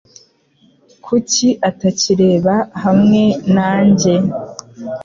Kuki 1.05 1.49
atakireba 1.69 2.55
hamwe 2.83 3.23
nanjye? 3.55 4.13